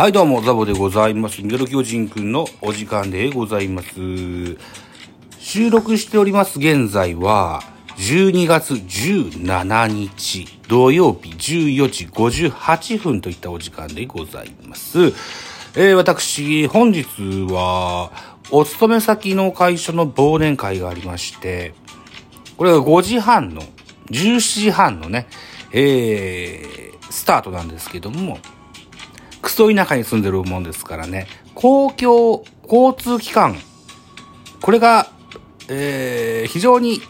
[0.00, 1.42] はい、どうも、ザボでございます。
[1.42, 3.90] ミドル巨人くんのお時間でございます。
[5.38, 7.62] 収録しております現在は、
[7.98, 15.08] 12月17日土曜日14時58分といったお時間でございます。
[15.76, 17.04] えー、私、本日
[17.52, 18.10] は、
[18.50, 21.74] お勤め先の会社の忘年会がありまして、
[22.56, 23.60] これが5時半の、
[24.10, 25.28] 17時半のね、
[25.74, 28.38] えー、スタートなんですけども、
[29.42, 33.56] クソ田舎に住んでるもんですからね、公共交通機関、
[34.60, 35.10] これが、
[35.68, 37.00] えー、非常に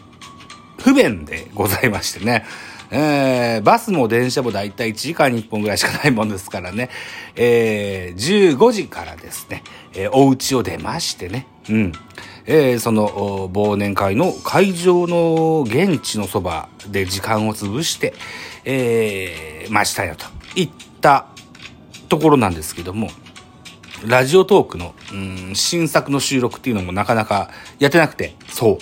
[0.77, 2.45] 不便でございましてね、
[2.91, 6.89] えー、バスも電車もだいたい1時間に1本ぐらいしかないもんですからね、
[7.35, 11.91] えー、15時からですね、えー、お家を出ましてね、うん。
[12.45, 18.13] えー、その忘年会の会場の現地のそばで時間を潰して、
[18.65, 20.25] えー、待ちたよと。
[20.55, 21.27] いった
[22.11, 23.09] ところなんですけども、
[24.05, 28.77] ラジオトークの、うん、新作の収録っていうのもなかなかやってなくて、そう、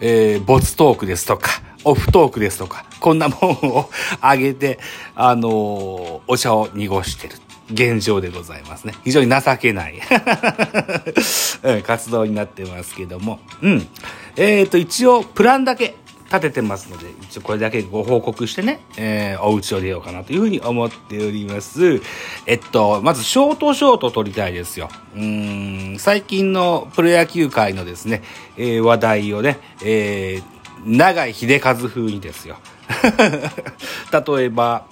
[0.00, 3.38] えー、ボツトークですとか、オフトークですとか、こんなもん
[3.68, 3.88] を
[4.20, 4.80] 上げて、
[5.14, 7.36] あのーお茶を濁してる。
[7.70, 8.94] 現状でございますね。
[9.04, 10.00] 非常に情けない、
[11.86, 13.38] 活動になってますけども。
[13.62, 13.88] うん。
[14.36, 15.94] えっ、と、一応、プランだけ
[16.32, 22.00] 立ててますので、一応これだけご報告してね、えーお家を出ようかなというふうに思っております。
[22.46, 24.88] えっと、まず、ショートショート撮りたいですよ。
[25.14, 28.22] うん、最近のプロ野球界のですね、
[28.56, 30.52] えー話題をね、えー
[30.84, 32.56] 長井秀和風にですよ。
[34.26, 34.86] 例えば、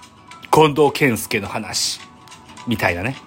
[0.51, 1.99] 近藤健介の話、
[2.67, 3.17] みたいなね。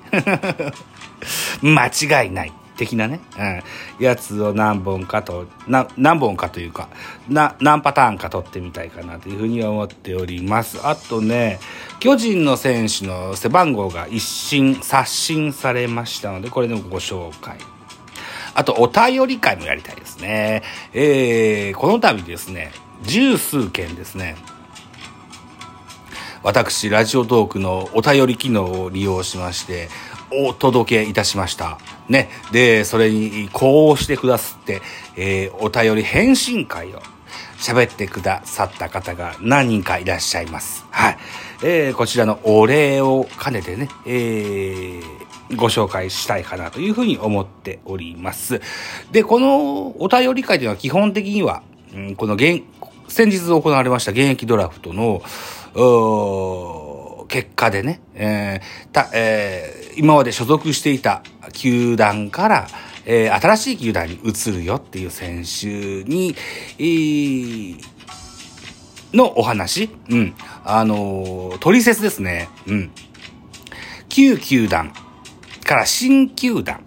[1.60, 2.52] 間違いない。
[2.76, 6.88] 的なね、うん、やつを何本かと、な、何本かというか、
[7.28, 10.86] な、何パターンか取ってみたいかなというふうに思っております。
[10.86, 11.60] あとね、
[12.00, 17.58] 巨人の選手の背番号が一新、刷新されましたので、これのご紹介。
[18.54, 20.62] あと、お便り会もやりたいですね。
[20.92, 24.36] えー、この度ですね、十数件ですね、
[26.44, 29.88] 私、ラジオトークのお便り機能を利用しまして、
[30.46, 31.78] お届けいたしました。
[32.08, 32.28] ね。
[32.52, 34.82] で、それにこうしてくださって、
[35.16, 37.00] えーお便り返信会を
[37.58, 40.84] 喋ってくださった方が何人かいらっしゃいます。
[40.90, 41.18] はい。
[41.62, 48.60] えーこちらのお礼を兼ねてね、えーご紹介したいかなというふうに思っております。
[49.12, 51.62] で、このお便り会というのは基本的には、
[51.94, 52.62] うんこの現、
[53.08, 55.22] 先日行われました現役ドラフトの、
[57.34, 62.66] 結果でね、えーた、えー今まで所属していた球団から、
[63.06, 65.66] えー新しい球団に移るよっていう選手
[66.04, 66.36] に、
[66.78, 67.84] えー
[69.12, 70.34] のお話、うん、
[70.64, 72.90] あのー、取説ですね、うん。
[74.08, 74.92] 旧球団
[75.64, 76.84] から新球団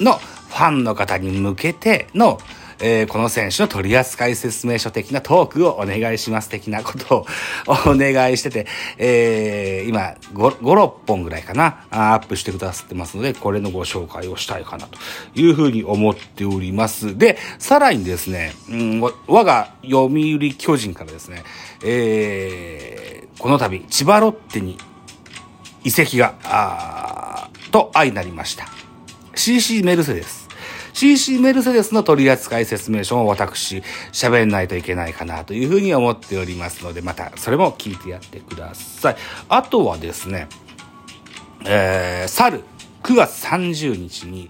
[0.00, 2.38] のファンの方に向けての、
[2.86, 7.26] えーこの選手の取扱説明書的なトークをお願いします的なことを
[7.86, 8.66] お願いしてて、
[8.98, 14.98] えー今5、5、6本ぐらいかな、アップしてくださってますので、これのご紹介をしたいかなと
[15.34, 17.16] いうふうに思っております。
[17.16, 21.42] で、さらにですね、うん、我が読売巨人からですね、
[21.82, 24.76] えーこの度、千葉ロッテに
[25.82, 28.68] 移籍が、あと相なりました。
[29.34, 30.43] CC メルセデス。
[30.94, 33.82] CC メルセデスの取扱説明書を私、
[34.12, 39.16] 喋んないといけないかなというふうに思っておりますので、またそれも聞いてやってください。
[39.48, 40.48] あとはですね、
[41.66, 42.64] えー、去る
[43.02, 44.48] 9月30日に、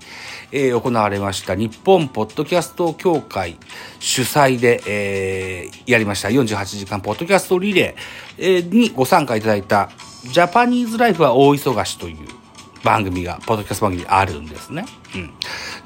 [0.53, 3.57] えー行われました日本ポッドキャスト協会
[3.99, 9.91] 主催で、えーやりました48時間ポッドキャストリレー、えーにご参加いただいた
[10.25, 12.44] ジャパニーズライフは大忙しという
[12.85, 14.85] 番組が、ポッドキャスト番組あるんですね。
[15.15, 15.33] うん。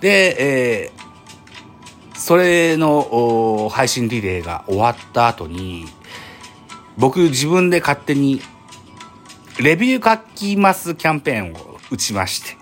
[0.00, 1.08] で、えー
[2.18, 5.86] それの配信リレーが終わった後に、
[6.98, 8.42] 僕自分で勝手に
[9.60, 12.58] レビュー書きますキャンペーンを打ちまして。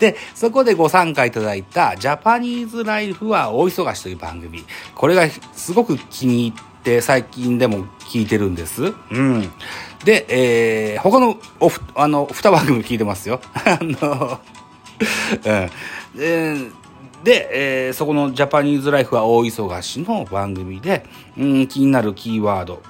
[0.00, 4.64] で、そこでご参加いただいたジャパニーズライフは大忙しという番組。
[4.94, 8.94] これがすごく気に入って最近でも聞いてるんです。
[9.10, 9.50] うん。
[10.04, 13.40] で、えー、他のおふ、あの、二番組聞いてますよ。
[13.54, 14.40] あの、
[15.44, 15.70] うん。
[16.18, 16.82] で、
[17.24, 17.50] で、
[17.86, 21.06] えーそこのジャパニーズライフは大忙しの番組で、
[21.38, 22.82] うん、気になるキーワード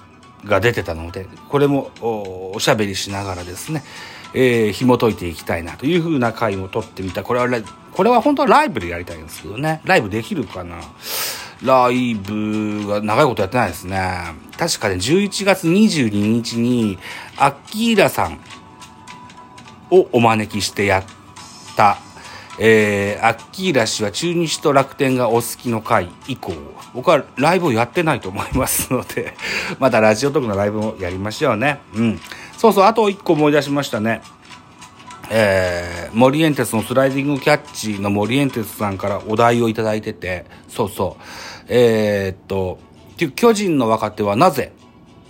[0.45, 3.85] が出てたので、これもおおしゃべりしながらですね、
[4.35, 7.23] えー紐解いていきたいなというふうな回も撮ってみた。
[7.23, 7.63] これは
[7.93, 9.83] これは本当はライブでやりたいんですけどね。
[9.85, 10.77] ライブできるかな
[11.63, 14.35] ライブが長いことやってないですね。
[14.59, 16.99] 確かね、11月22日に、
[17.37, 18.41] アッキーラさん
[19.91, 21.05] をお招きしてやっ
[21.77, 21.99] た、
[22.59, 26.53] えー、アッキーラ氏は中日と楽天がお好きの回以降、
[26.95, 29.35] 僕はライブをやってないと思いますので、
[29.79, 31.81] またラジオトークのライブもやりましょうね。
[31.95, 32.21] うん。
[32.59, 34.21] そうそう、あと一個思い出しましたね。
[35.31, 41.23] えー、森エンテスのスライディングキャッチの森エンテスさんからお題をいただいてて、そうそう。
[41.69, 42.79] えー、っと、
[43.37, 44.73] 巨人の若手はなぜ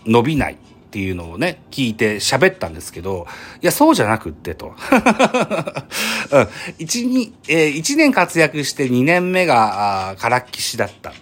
[0.07, 0.57] 伸びないっ
[0.93, 3.27] ていうのをね、聞いて喋ったんですけど、
[3.63, 4.75] いや、そうじゃなくってと。
[6.33, 6.49] うん、
[6.79, 11.15] 一、二、えー、一年活躍して二年目が、あからっきしだった。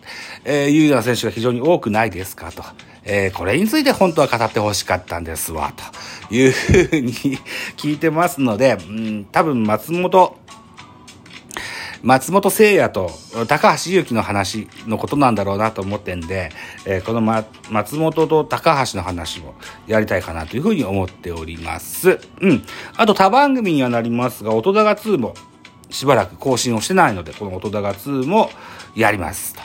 [0.45, 2.65] えー、いうような選手が非常に多くないですかと。
[3.05, 5.73] えー、これについて本当は語ってほしかったんですわ、
[6.29, 7.12] というふうに
[7.77, 10.37] 聞いてますので、うん、多分松本
[12.02, 13.11] 松本聖也と
[13.47, 16.50] 高橋祐希の話のことなんだろうなと思ってんで、
[16.87, 19.55] えー、この、ま、松本と高橋の話を
[19.87, 22.19] やりたいかなというふうに思っております。
[22.41, 22.62] うん。
[22.97, 25.35] あと他番組にはなりますが、音高2も
[25.91, 28.50] しばらく更新をしてないので、この音高2も
[28.94, 29.55] やります。
[29.55, 29.61] と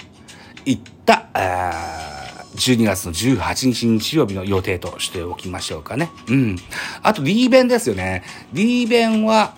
[0.65, 1.29] いった、
[2.55, 6.09] 12月の18日日曜日の予定としておきましょうかね。
[6.27, 6.55] うん。
[7.01, 8.23] あと D 弁ですよね。
[8.53, 9.55] D 弁は、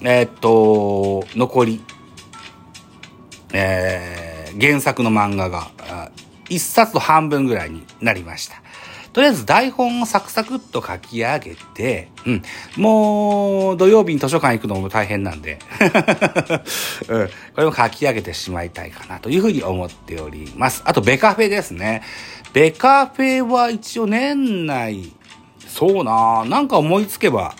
[0.00, 1.80] えー、っと、残り
[3.54, 5.70] えー、原作の漫画が、
[6.48, 8.56] 一冊と半分ぐらいになりました。
[9.14, 12.42] とりあえず台本をサクサクっと書き上げて、うん。
[12.76, 15.60] もう、土曜日に図書館行くのも大変なんで、
[17.08, 17.28] うん。
[17.28, 20.82] これも書き上げてしまいたいかなというふうに思っております。
[20.84, 22.02] あと、ベカフェですね。
[22.52, 25.12] ベカフェは一応年内、
[25.68, 27.54] そうななんか思いつけば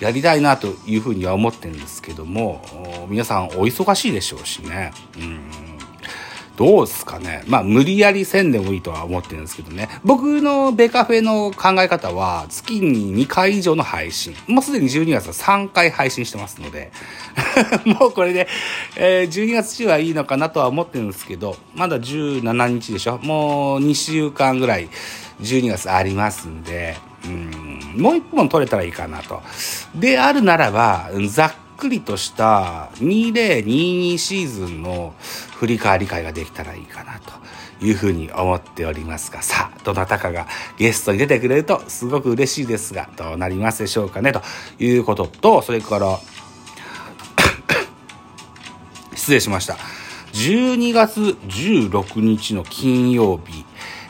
[0.00, 4.92] やりたいなというふうには思ってるんですけども、皆さんお忙しいでしょうしね。
[5.18, 5.76] うん
[6.56, 7.44] どうですかね。
[7.46, 9.88] まあ、無理やりせんでもいいとは思ってるんですけどね。
[10.04, 14.34] 僕のベカフェの考え方は、月に2回以上の配信。
[14.46, 16.90] もうすでに12月は3回配信してますので、
[17.84, 18.48] もうこれで、
[18.96, 24.88] えー、12月中はいいのかなとは思ってるんですけど、まだ17日でしょもう2週間ぐらい
[25.42, 26.96] 12月ありますんで、
[27.26, 29.42] うん、もう一本取れたらいいかなと。
[29.94, 35.14] であるならば、ざっくりとした2022シーズンの
[35.56, 37.32] 振り返り会ができたらいいかなと
[37.84, 40.46] いうふうに思っておりますが、さあ、どなたかが
[40.78, 44.42] ゲストに出てくれるとすごく嬉しいですが、どうなりますでしょうかね、と
[44.78, 46.16] いうことと、それから
[49.14, 49.76] 失礼しました。
[50.32, 53.64] 12月16日の金曜日、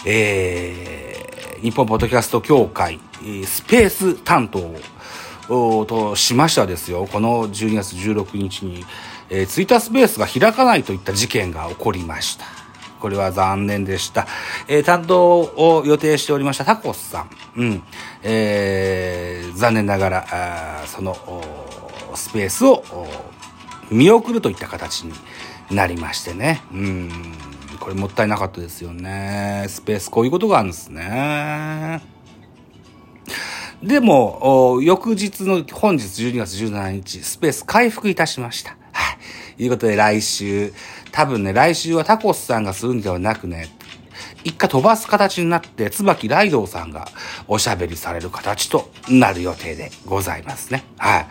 [0.05, 1.06] えー、
[1.63, 3.01] 日本ポッドキャスト協会、
[3.47, 8.85] スペース担当としましてはですよ、この12月16日に、
[9.31, 12.45] えー、ツイッタースペースが開かないといった事件が起こりました。
[13.01, 14.27] これは残念でした。
[14.69, 17.31] えー、担当を予定しておりましたタコスさん。
[17.57, 17.83] うん。
[18.23, 20.27] えー、残念ながら、
[20.83, 21.17] あその、
[22.15, 22.83] スペースを
[23.91, 25.13] 見送るといった形に
[25.71, 26.63] なりましてね。
[26.73, 27.11] うん。
[27.79, 29.67] これもったいなかったですよね。
[29.69, 32.01] スペースこういうことがあるんですね。
[33.83, 38.77] でも、翌日の本日12月17日、スペース回復いたしました。
[38.93, 39.17] は
[39.59, 39.65] い。
[39.65, 40.73] いうことで来週、
[41.13, 43.69] 多分ね、来週はタコスさんがするんではなくね、
[44.45, 47.09] 一回飛ばす形になって、椿ライドウさんが
[47.49, 50.85] おしゃべりされる形となる予定でございますね。
[50.97, 51.27] はい。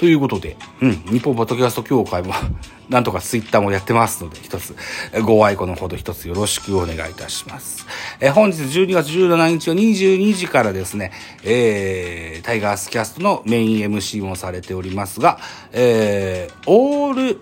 [0.00, 2.32] ということで、うん、日本ポッドキャスト協会も
[2.88, 4.74] なんとかツイッターもやってますので、一つ、
[5.22, 7.86] ご愛顧のほど一つよろしくお願いいたします。
[8.18, 11.12] え本日12月17日は22時からですね、
[11.44, 15.38] えー、タイガースキャストのメイン MC もされておりますが、
[15.72, 17.40] えー、オール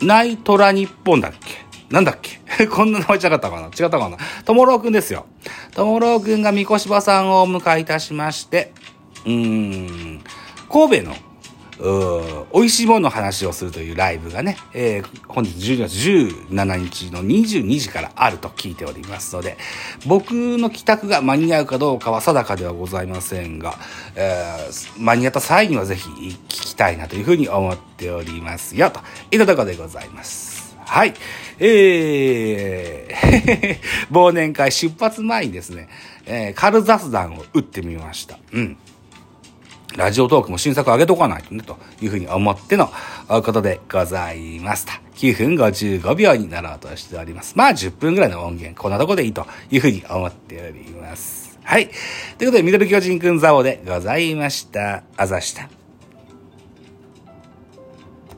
[0.00, 1.64] ナイトラ日本だっけ？
[1.88, 2.66] なんだっけ？
[2.66, 3.66] こんな名前違ったかな？
[3.66, 4.18] 違ったかな？
[4.44, 5.26] ともろうくんですよ。
[5.72, 8.72] ともろうくんが三越場さんをお迎えいたしまして、
[9.24, 10.20] うーん、
[10.68, 11.14] 神戸の
[11.78, 19.56] 美味しいものの話をするというライブがね、えー、本日12月17日の22時からあると聞いておりますので、
[20.06, 23.74] 僕の帰宅が間に合うかどうかは定かではございませんが、
[24.16, 30.76] えー、間に合った際にはぜひ聞きたいなというふうに思っておりますよ、といったところでございます。
[30.88, 31.14] はい。
[31.58, 33.78] えー、
[34.10, 35.88] 忘年会出発前にですね、
[36.24, 38.38] えー、軽雑談を打ってみました。
[38.52, 38.76] うん。
[39.98, 42.88] ラジオトークも新作上げとかないとね、というふうに思っての
[43.28, 45.00] ことでございました。
[45.16, 47.54] 9分55秒になろうとしております。
[47.56, 51.58] まあ10分ぐらいの音源、こんなとこでいいというふうに思っております。
[51.64, 51.88] はい。
[52.38, 55.02] ということで、ミドル巨人くんザオでございました。
[55.16, 55.77] あざした。